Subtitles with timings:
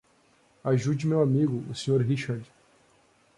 [0.63, 1.99] Ajude meu amigo, o Sr.
[2.01, 2.45] Richard.